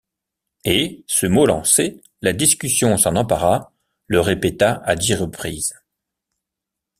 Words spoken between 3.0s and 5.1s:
empara, le répéta à